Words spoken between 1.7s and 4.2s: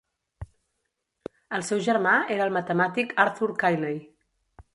germà era el matemàtic Arthur Cayley.